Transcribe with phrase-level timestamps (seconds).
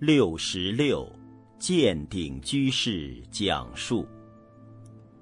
[0.00, 1.06] 六十六，
[1.58, 4.08] 见顶居士讲述。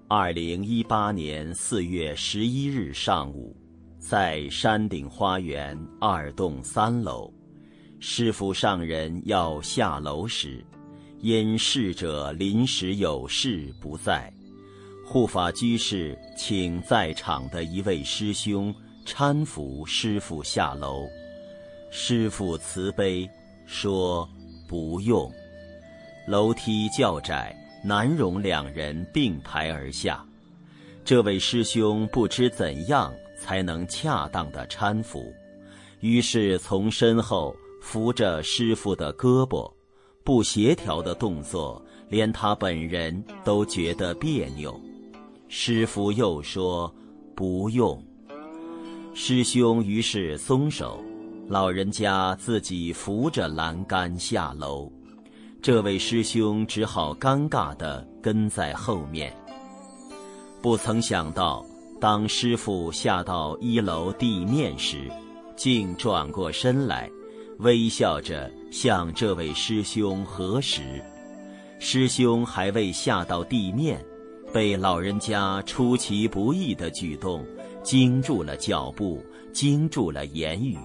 [0.06, 3.56] 二零一八年四月十一日上午，
[3.98, 7.28] 在山顶花园二栋三楼，
[7.98, 10.64] 师傅上人要下楼时，
[11.22, 14.32] 因逝者临时有事不在，
[15.04, 18.72] 护法居士请在场的一位师兄
[19.04, 21.04] 搀扶师傅下楼。
[21.90, 23.28] 师傅慈悲
[23.66, 24.28] 说。
[24.68, 25.32] 不用，
[26.26, 30.22] 楼梯较窄，难容两人并排而下。
[31.02, 35.32] 这位师兄不知怎样才能恰当的搀扶，
[36.00, 39.72] 于是从身后扶着师傅的胳膊，
[40.22, 44.78] 不协调的动作，连他本人都觉得别扭。
[45.48, 46.94] 师傅又说
[47.34, 48.04] 不用，
[49.14, 51.02] 师兄于是松手。
[51.48, 54.92] 老人家自己扶着栏杆下楼，
[55.62, 59.34] 这位师兄只好尴尬地跟在后面。
[60.60, 61.64] 不曾想到，
[61.98, 65.10] 当师傅下到一楼地面时，
[65.56, 67.10] 竟转过身来，
[67.60, 71.02] 微笑着向这位师兄核实。
[71.78, 74.04] 师兄还未下到地面，
[74.52, 77.42] 被老人家出其不意的举动
[77.82, 80.76] 惊住了脚步，惊住了言语。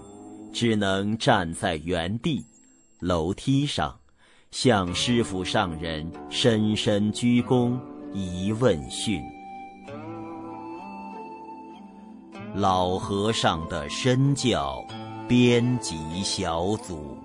[0.53, 2.45] 只能站在原地，
[2.99, 3.99] 楼梯上，
[4.51, 7.75] 向师傅上人深深鞠躬，
[8.13, 9.19] 一问讯。
[12.53, 14.79] 老和尚的身教，
[15.27, 17.17] 编辑小组。